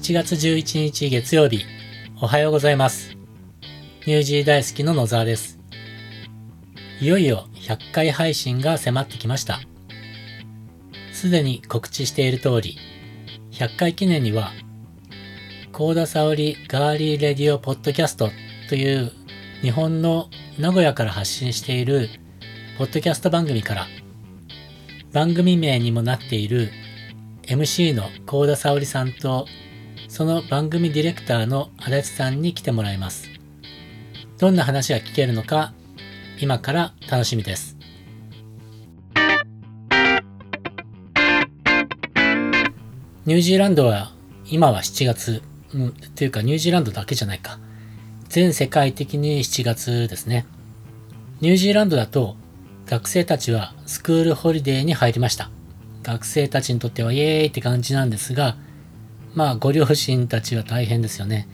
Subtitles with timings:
[0.00, 1.66] 7月11日月曜日、
[2.22, 3.18] おはようございます。
[4.06, 5.60] ニュージー大好きの野沢です。
[7.02, 9.60] いよいよ100回配信が迫ってきました。
[11.12, 12.78] すでに告知している通り、
[13.52, 14.52] 100回記念には、
[15.70, 18.30] コーダサオリガーリーレディオポッドキャスト
[18.70, 19.12] という
[19.60, 22.08] 日本の名古屋から発信している
[22.78, 23.86] ポッドキャスト番組から
[25.12, 26.70] 番組名にもなっている
[27.42, 29.46] MC の幸田沙織さんと
[30.10, 33.28] その番組ディレクターの足立さんに来てもらいます。
[34.38, 35.72] どんな話が聞けるのか
[36.40, 37.76] 今から楽しみです。
[43.24, 44.10] ニュージーランドは
[44.46, 45.42] 今は7月、
[45.74, 47.60] うん、というかニュージーランドだけじゃないか。
[48.28, 50.44] 全世界的に7月ですね。
[51.40, 52.34] ニュージーランドだと
[52.86, 55.50] 学生たちはスクールホリデーに入りました。
[56.02, 58.56] 学生たちにとってはイエーイって感じなんですが、
[59.34, 61.48] まあ、ご両親たちは大変ですよね。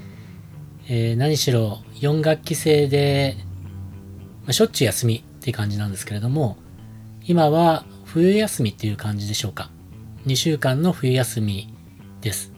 [0.88, 3.36] えー、何しろ4学期制で、
[4.44, 6.56] まあ、しょっちゅう休みっていう感じなんですけれども、
[7.24, 9.70] 今は冬休みっていう感じでしょうか。
[10.26, 11.72] 2週間の冬休み
[12.20, 12.52] です。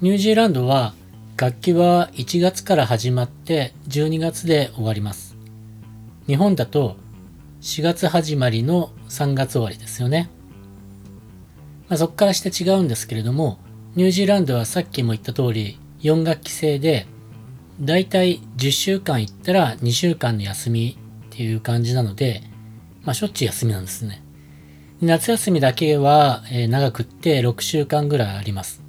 [0.00, 0.94] ニュージーランドは
[1.36, 5.36] 楽器は1月から始まって12月で終わります。
[6.26, 6.96] 日本だと
[7.60, 10.30] 4月始まりの3月終わりですよね。
[11.88, 13.58] まあ、そこからして違うんですけれども、
[13.96, 17.06] ニュージーランドはさっきも言った通り、4学期制で、
[17.80, 22.42] だいたい10週間行ったら2週間の休みっていう感じなので、
[23.04, 24.22] まあ、しょっちゅう休みなんですね。
[25.00, 28.82] 夏休みだけは、え、長くって6週間ぐらいあります。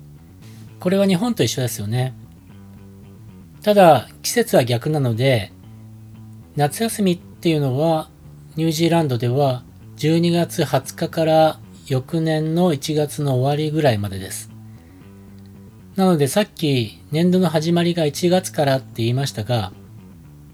[0.81, 2.14] これは日本と一緒ですよね。
[3.64, 5.53] ただ、季節は逆なので、
[6.58, 8.09] 夏休みっていうのは、
[8.58, 9.64] ニュージーランドでは
[9.99, 14.56] 12月20日から翌年の1月の終わりぐらいまでです。
[15.98, 19.73] なのでさっき年度の始まりが1月からって言いましたが、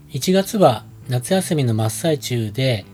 [0.08, 2.86] 1月は夏休みの真っ最中で、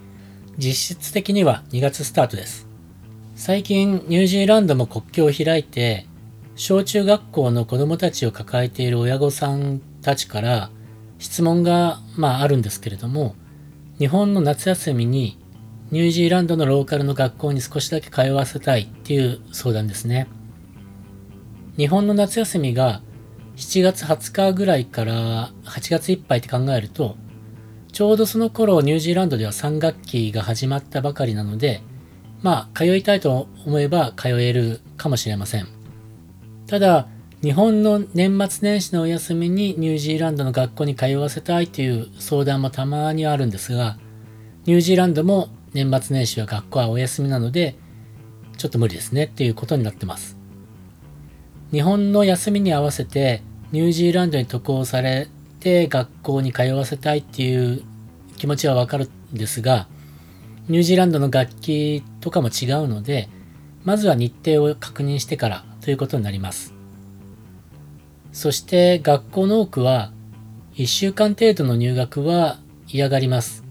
[0.59, 2.67] 実質的には2月スタートです。
[3.37, 6.09] 最近ニュージーランドも国境を開いて、
[6.57, 10.71] 小中学校の子供たちを抱えている親御さんたちから
[11.21, 13.37] 質問が、まああるんですけれども、
[14.01, 15.39] 日本の夏休みに
[15.93, 20.27] ニュージーランドのローカルの学校に少しだけ通わせたいっていう相談ですね。
[21.77, 23.03] 日本の夏休みが
[23.57, 27.17] 7月20日ぐらいから8月いっぱいって考えると、
[27.93, 31.83] ちょうどその頃ニュージーランドでは3学期が始まったばかりなので、
[32.43, 35.69] まあ、通いたいと思えば通えるかもしれません。
[36.67, 37.09] ただ、
[37.43, 43.99] 日本の年末年始のお休みにニュージーランドの学校に通わせたいという相談もたまにあるんですが、
[44.67, 47.77] ニュージーランドも年末年始は学校はお休みなので、
[48.57, 50.40] ちょっと無理ですねっていうことになってます。
[51.73, 55.29] 日本の休みに合わせてニュージーランドに渡航され
[55.61, 57.83] て学校に通わせたいっていう
[58.37, 59.87] 気持ちはわかるんですが、
[60.69, 63.29] ニュージーランドの楽器とかも違うので、
[63.85, 66.75] まずは日程を確認してからということになります。
[68.33, 70.13] そして学校の多くは
[70.75, 73.65] 1週間程度の入学は嫌がります。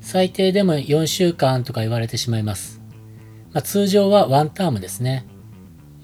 [0.00, 2.80] 最低でも4週間とか言われてしまいます。
[3.52, 5.26] まあ、通常はワンタームですね。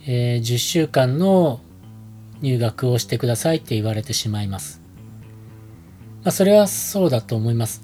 [0.07, 1.61] えー、10週間の
[2.41, 4.81] 入学をしてくださいって言われてしまいます。
[6.23, 7.83] まあ、それはそうだと思います。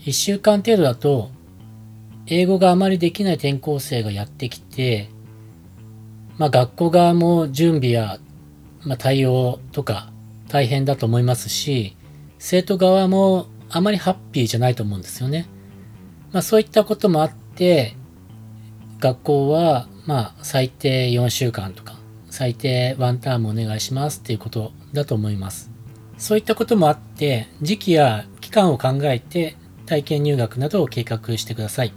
[0.00, 1.30] 1週間程度だと、
[2.26, 5.08] 英語があまりできない転校生がやってきて、
[6.38, 8.18] まあ、学校側も準備や、
[8.84, 10.12] まあ、対応とか
[10.48, 11.96] 大変だと思いますし、
[12.38, 15.48] 生徒側もあまりハッピーじゃないと思うんですよね。
[16.32, 17.96] まあそういったこともあって、
[18.98, 21.96] 学校はまあ最低4週間とか、
[22.30, 25.70] 最低ワンタームお願いしますっていうことだと思います。
[26.18, 31.92] そういったこともあって、時期や期間を考えて体験入学などを計画してください。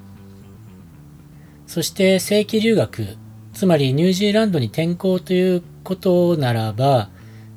[1.68, 3.18] そして正規留学、
[3.54, 7.10] つまりニュージーランドに転校ということならば、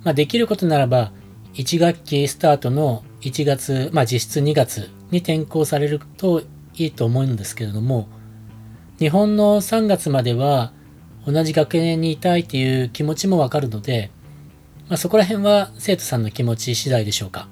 [0.04, 1.12] まあ、できることならば、
[1.54, 6.42] 1学期スタートの1月、まあ実質2月に転校されると
[6.74, 8.08] いいと思うんですけれども、
[8.98, 10.72] 日本の3月までは
[11.24, 14.10] 同じ学年にいたいという気持ちもわかるので、
[14.88, 17.46] まあ、そこら辺は生徒さんの気持ち次第でしょうか。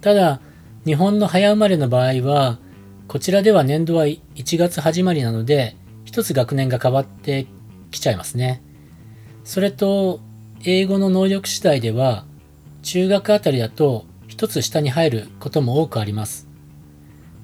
[0.00, 0.40] ただ、
[0.84, 2.58] 日本の早生まれの場合は、
[3.06, 4.22] こちらでは年度は1
[4.56, 7.46] 月始まりなので、一つ学年が変わって
[7.90, 8.62] きちゃいますね。
[9.44, 10.20] それと、
[10.64, 12.24] 英語の能力次第では、
[12.82, 16.48] 中学あたりだと一つ下に入ることも多くあります。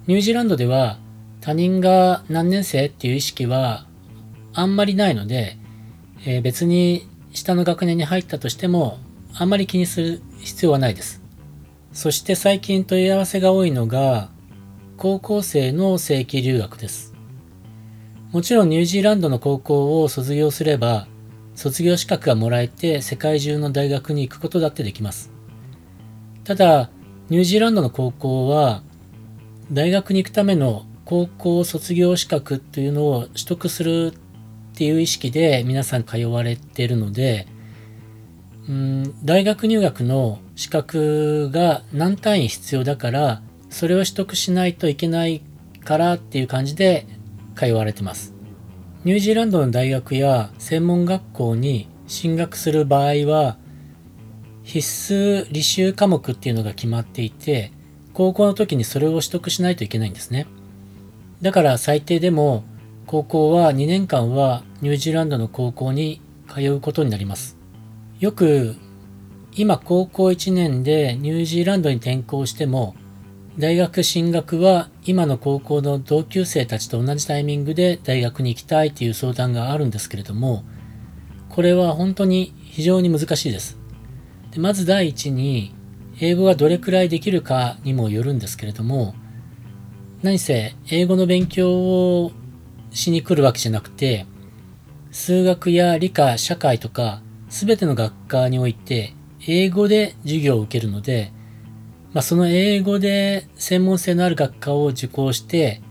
[0.07, 0.99] ニュージーランドでは
[1.45, 3.85] 他人が何年生っていう意識は
[4.55, 5.59] あんまりないので、
[6.25, 8.99] えー、別に下の学年に入ったとしても、
[9.35, 11.21] あんまり気にする必要はないです。
[11.93, 14.31] そして最近問い合わせが多いのが、
[14.97, 17.13] 高校生の正規留学です。
[18.33, 21.09] もちろんニュージーランドの高校を卒業すれば、
[21.57, 25.31] 卒業資格がもらえて世界中の大学に行くことだってできます。
[26.45, 26.91] ただ、
[27.29, 28.83] ニュージーランドの高校は、
[29.71, 34.13] 大学に行くための高校卒業資格というのを取得する
[34.75, 37.47] っていう意識で皆さん通われてるので、
[38.69, 45.43] うん、大学入学の資格が何単位必要だから、それを取得しないといけない
[45.85, 47.07] からっていう感じで
[47.57, 48.33] 通われてます。
[49.05, 53.59] ニュージーランドの大学や専門学校に進学する場合は、
[54.63, 54.79] 必
[55.13, 57.71] 須履修科目っていうのが決まっていて、
[58.15, 60.47] 高校の時にそれを取得しないといけないんですね。
[61.45, 62.65] だから最低でも
[63.07, 67.59] 高校は2年間はニュージーランドの高校に通うことになります。
[68.19, 68.77] よく
[69.53, 72.95] 今高校1年でニュージーランドに転校しても
[73.59, 80.65] 大学進学は今の高校の同級生たちと同じタイミングで大学に行きたいという相談があるんですけれども
[81.51, 83.77] これは本当に非常に難しいです。
[84.51, 85.75] でまず第一に
[86.23, 89.15] 英語がどれくらいできるかにもよるんですけれども
[90.25, 92.33] 何せ英語の勉強を
[92.91, 94.25] しに来るわけじゃなくて
[95.13, 99.13] 数学や理科社会とか全ての学科において
[99.47, 101.31] 英語で授業を受けるので、
[102.15, 105.83] まあ、その英語で専門性のある学科を受講して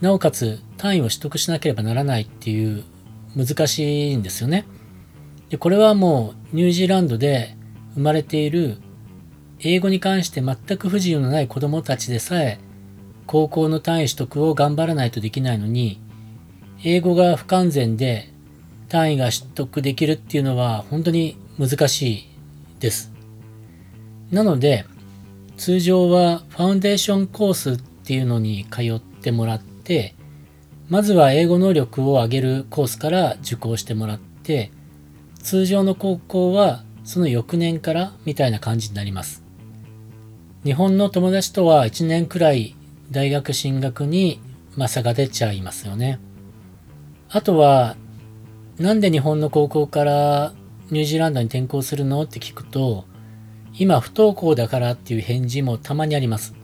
[0.00, 2.84] なおかつ単位を取得しなければならないっていう
[3.36, 4.64] 難しいんですよね。
[5.48, 7.56] でこれはもうニュージーランドで
[7.94, 8.78] 生まれている
[9.58, 12.60] 英語に関して全く不自由のない子供たちでさえ
[13.26, 16.00] 高校の単位取得を頑張らないとできないのに
[16.84, 18.32] 英語が不完全で
[18.88, 22.28] 単位が取得できるっていうのは本当に難しい
[22.80, 23.12] です。
[24.30, 24.84] なので
[25.56, 30.14] 通常はファウンデーションコースっていうのに通ってもらって
[30.88, 34.72] まずは英語能力を上げるコースから受講してもらって
[35.42, 39.42] 通常の高校はその翌年からみたいな感じになります。
[40.64, 42.76] 日本の友達とは1年くらい
[43.12, 44.40] 大学進学に、
[44.76, 46.18] ま差が出ちゃいますよね。
[47.28, 47.96] あとは、
[48.78, 50.52] なんで日本の高校から
[50.90, 53.04] ニュージーランドに転校するのって聞くと、
[53.78, 56.54] 今不登校だからっていう返事もたまにあります。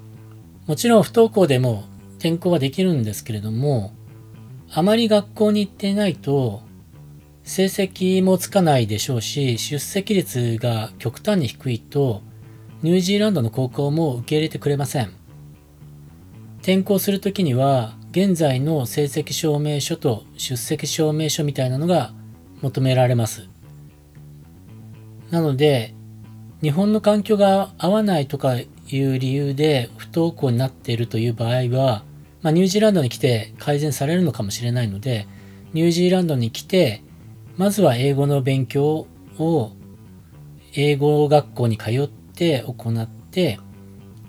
[0.67, 1.85] もちろん不登校でも
[2.19, 3.93] 転校はできるんですけれども、
[4.71, 6.63] あまり学校に行っていないと
[7.43, 12.21] 成績もつかないでしょうし、出席率が極端に低いと、
[12.83, 15.13] ニュージーランドの高校も受け入れてくれません。
[16.69, 22.13] 転校するときには、現在の成績証明書と出席証明書みたいなのが
[22.61, 23.49] 求められます。
[25.31, 25.95] なので、
[26.61, 28.67] 日本の環境が合わないとかい
[29.01, 32.05] う理由で不登校になっているという場合は、
[32.43, 35.27] まあ、ニュージーランドに来て改善されるのかもしれないので、
[35.73, 37.03] ニュージーランドに来て
[37.57, 39.07] まずは英語の勉強
[39.39, 39.73] を
[40.75, 43.59] 英語学校に通って行って、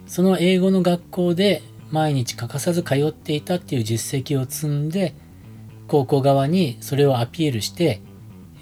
[0.08, 5.16] その英語の学校で毎日欠かさず通っていたっていう実績を積んで、
[5.88, 8.02] 高校側にそれをアピールして、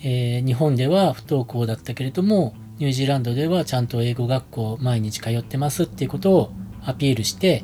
[0.03, 6.51] えー、日本では不登校だったけれども、ニュージーランドではちゃんと英語学校毎日通ってますっていうことを
[6.85, 7.63] アピールして、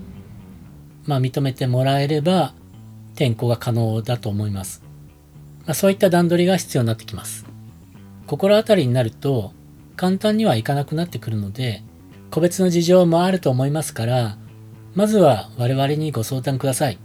[1.06, 2.54] まあ認めてもらえれば
[3.14, 4.84] 転校が可能だと思います。
[5.66, 7.46] まあ、そういった段取りが必要になってきます。
[8.28, 9.54] 心当たりになると
[9.96, 11.84] 簡単にはいかなくなってくるので、
[12.32, 14.38] 個別の事情もあると思いますから、
[14.96, 17.00] まずは我々にご相談ください。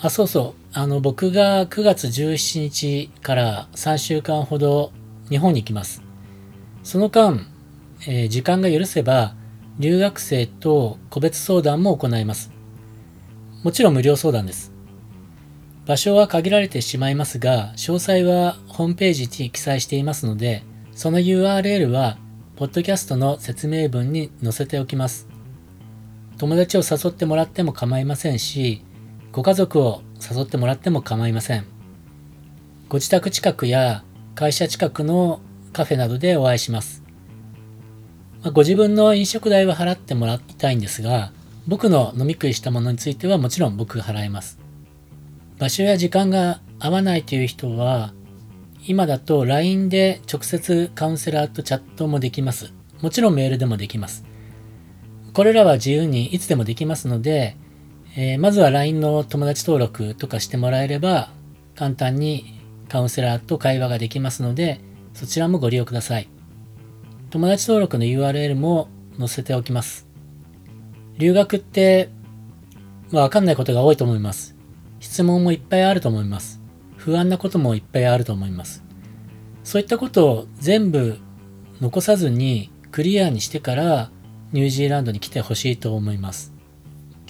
[0.00, 0.62] あ、そうそう。
[0.72, 4.92] あの、僕が9月17日から3週間ほど
[5.28, 6.02] 日本に行きます。
[6.82, 7.46] その間、
[8.06, 9.34] えー、時間が許せば、
[9.78, 12.50] 留学生と個別相談も行います。
[13.62, 14.72] もちろん無料相談です。
[15.86, 22.18] 場所は限られてしまいますが、詳細はホームページに記載していますので、その URL は、
[22.56, 25.35] ポッドキャストの説明文に載せておきます。
[26.38, 28.82] 友達を誘ってもらっても構いませんし、
[29.32, 31.64] ご家族を誘ってもらっても構いません。
[32.88, 35.40] ご自宅近くや会社近くの
[35.72, 37.02] カフェなどでお会いします。
[38.42, 41.32] まあ、ご自分の飲食代は払ってもらいたいんですが、
[41.66, 44.58] 僕の飲み食いしたものについてはもちろん僕が払います。
[45.58, 48.12] 場所や時間が合わないという人は、
[48.86, 52.72] 今だと LINE で直接カウンセラーとチャットもできます。
[53.00, 54.24] もちろんメールでもできます。
[55.36, 57.58] これらは自由にいつでもできますので、
[58.16, 61.28] えー、まずは LINE の友達登録とかしてもらえれば、
[61.74, 64.80] 簡単にカウンセラーと会話ができますので、
[65.12, 66.30] そちらもご利用ください。
[67.28, 68.88] 友達登録の URL も
[69.18, 70.08] 載せておきます。
[71.18, 72.08] 留学って、
[73.12, 74.56] わかんないことが多いと思います。
[75.00, 76.62] 質問もいっぱいあると思います。
[76.96, 78.82] 不安なこともいっぱいあると思います。
[79.64, 81.18] そういったことを全部
[81.82, 84.10] 残さずにクリアにしてから
[84.52, 86.52] ニュージーランドに来てほしいと思います。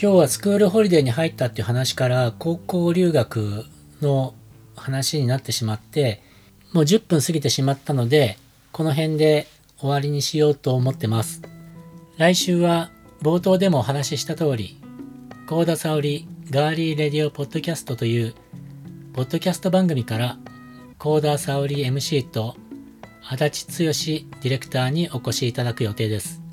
[0.00, 3.64] 今日はスクールホリデーに入ったっていう話から高校留学
[4.02, 4.35] の
[4.76, 6.23] 話になってしまって
[6.73, 8.37] もう10分過ぎてしまったので
[8.73, 9.46] この辺で
[9.78, 11.40] 終わりにしようと思ってます。
[12.18, 12.90] 来週は
[13.23, 14.78] 冒頭でもお話しした通り、
[15.49, 18.35] コーダサオリガーリーレディオポッドキャストという
[19.14, 20.38] ポッドキャスト番組から
[20.99, 22.56] コーダーサオリ MC と
[23.26, 23.88] 足立剛
[24.42, 26.46] ディレクターにお越しいただく予定です。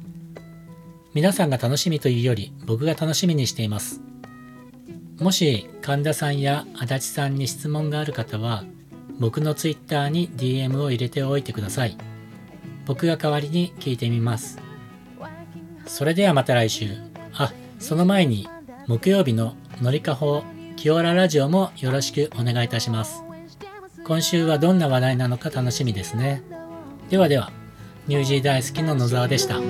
[1.14, 4.02] 皆さんが楽しみというより僕が楽しみにしています。
[5.20, 8.64] もし神田さんや足立さんに質問がある方は
[9.20, 11.98] 僕の Twitter に DM を入れておいてください。
[12.86, 14.60] 僕が代わりに聞いてみます。
[15.86, 16.98] それではまた来週。
[17.34, 18.48] あ、その前に
[18.88, 20.44] 木曜日ののりかほ
[20.76, 23.24] キオラジオもよろしくお願いいたします。
[24.06, 26.44] 今週はどんな話題なのか楽しみですね。
[27.10, 27.52] ではでは、
[28.08, 29.62] ニュージー大好きの野沢でした。